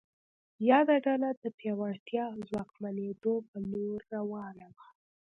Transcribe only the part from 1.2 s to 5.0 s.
د پیاوړتیا او ځواکمنېدو په لور روانه وه.